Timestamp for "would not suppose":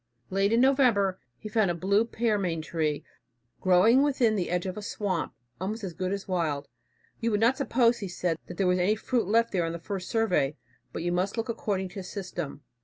7.29-7.99